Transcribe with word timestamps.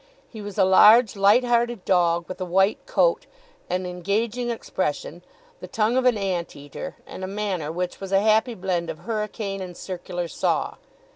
He 0.27 0.41
was 0.41 0.57
a 0.57 0.63
large, 0.65 1.15
light 1.15 1.43
hearted 1.43 1.85
dog 1.85 2.27
with 2.27 2.41
a 2.41 2.43
white 2.45 2.87
coat, 2.87 3.27
an 3.69 3.85
engaging 3.85 4.49
expression, 4.49 5.21
the 5.59 5.67
tongue 5.67 5.95
of 5.95 6.05
an 6.05 6.17
ant 6.17 6.55
eater, 6.55 6.95
and 7.05 7.23
a 7.23 7.27
manner 7.27 7.71
which 7.71 7.99
was 8.01 8.11
a 8.11 8.21
happy 8.21 8.55
blend 8.55 8.89
of 8.89 8.97
hurricane 9.01 9.61
and 9.61 9.77
circular 9.77 10.27
saw. 10.27 10.77